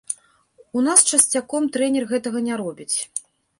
[0.79, 2.93] У нас часцяком трэнер гэтага не робіць.